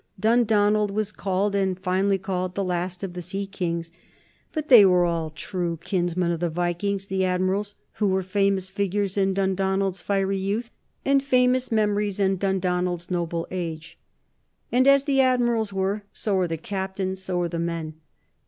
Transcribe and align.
Dundonald 0.19 0.89
was 0.89 1.11
called, 1.11 1.53
and 1.53 1.79
finely 1.79 2.17
called, 2.17 2.55
the 2.55 2.63
last 2.63 3.03
of 3.03 3.13
the 3.13 3.21
sea 3.21 3.45
kings; 3.45 3.91
but 4.51 4.67
they 4.67 4.83
were 4.83 5.05
all 5.05 5.29
true 5.29 5.77
kinsmen 5.77 6.31
of 6.31 6.39
the 6.39 6.49
Vikings, 6.49 7.05
the 7.05 7.23
admirals 7.23 7.75
who 7.97 8.07
were 8.07 8.23
famous 8.23 8.67
figures 8.67 9.15
in 9.15 9.35
Dundonald's 9.35 10.01
fiery 10.01 10.39
youth 10.39 10.71
and 11.05 11.21
famous 11.21 11.71
memories 11.71 12.19
in 12.19 12.37
Dundonald's 12.37 13.11
noble 13.11 13.45
age. 13.51 13.99
And 14.71 14.87
as 14.87 15.03
the 15.03 15.21
admirals 15.21 15.71
were, 15.71 16.01
so 16.11 16.33
were 16.33 16.47
the 16.47 16.57
captains, 16.57 17.21
so 17.21 17.37
were 17.37 17.49
the 17.49 17.59
men. 17.59 17.93